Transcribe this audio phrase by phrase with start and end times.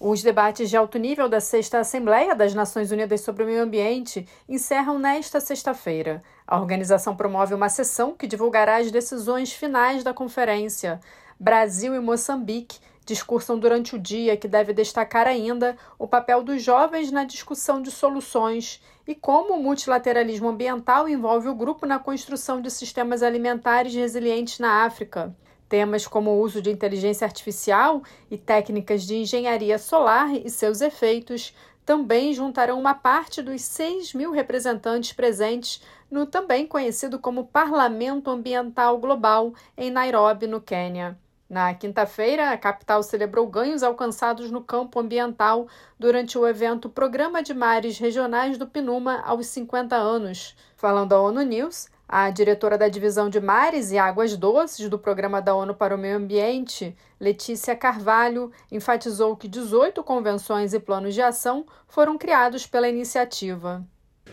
[0.00, 4.28] Os debates de alto nível da Sexta Assembleia das Nações Unidas sobre o Meio Ambiente
[4.48, 6.22] encerram nesta sexta-feira.
[6.46, 11.00] A organização promove uma sessão que divulgará as decisões finais da conferência.
[11.38, 17.10] Brasil e Moçambique discursam durante o dia, que deve destacar ainda o papel dos jovens
[17.10, 22.70] na discussão de soluções e como o multilateralismo ambiental envolve o grupo na construção de
[22.70, 25.34] sistemas alimentares resilientes na África.
[25.68, 31.54] Temas como o uso de inteligência artificial e técnicas de engenharia solar e seus efeitos
[31.84, 38.98] também juntarão uma parte dos 6 mil representantes presentes no também conhecido como Parlamento Ambiental
[38.98, 41.18] Global em Nairobi, no Quênia.
[41.48, 45.66] Na quinta-feira, a capital celebrou ganhos alcançados no campo ambiental
[45.98, 50.54] durante o evento Programa de Mares Regionais do PNUMA aos 50 anos.
[50.76, 55.42] Falando à ONU News, a diretora da Divisão de Mares e Águas Doces do Programa
[55.42, 61.20] da ONU para o Meio Ambiente, Letícia Carvalho, enfatizou que 18 convenções e planos de
[61.20, 63.84] ação foram criados pela iniciativa.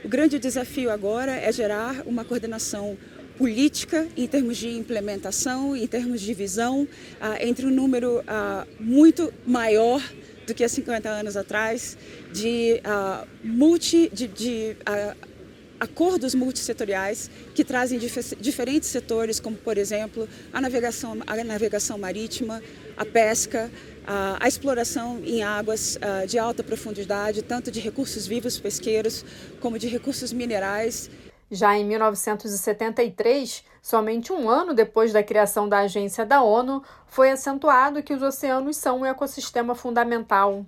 [0.03, 2.97] O grande desafio agora é gerar uma coordenação
[3.37, 6.87] política em termos de implementação, em termos de visão,
[7.19, 10.01] ah, entre um número ah, muito maior
[10.45, 11.97] do que há 50 anos atrás
[12.31, 14.77] de uh, multi de, de
[15.85, 22.61] acordos multissetoriais que trazem dif diferentes setores, como, por exemplo, a navegação, a navegação marítima,
[22.97, 23.71] a pesca,
[24.05, 29.23] a, a exploração em águas a, de alta profundidade, tanto de recursos vivos pesqueiros
[29.61, 31.09] como de recursos minerais.
[31.49, 38.01] Já em 1973, somente um ano depois da criação da agência da ONU, foi acentuado
[38.01, 40.65] que os oceanos são um ecossistema fundamental.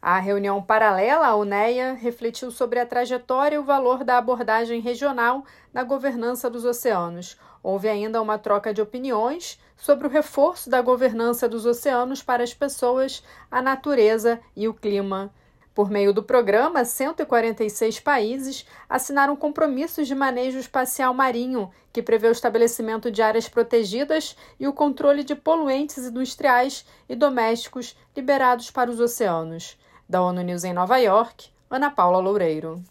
[0.00, 5.44] A reunião paralela à UNEA refletiu sobre a trajetória e o valor da abordagem regional
[5.74, 7.36] na governança dos oceanos.
[7.64, 12.54] Houve ainda uma troca de opiniões sobre o reforço da governança dos oceanos para as
[12.54, 15.32] pessoas, a natureza e o clima.
[15.74, 22.32] Por meio do programa, 146 países assinaram compromissos de manejo espacial marinho, que prevê o
[22.32, 29.00] estabelecimento de áreas protegidas e o controle de poluentes industriais e domésticos liberados para os
[29.00, 29.76] oceanos.
[30.08, 32.82] Da ONU News em Nova York, Ana Paula Loureiro.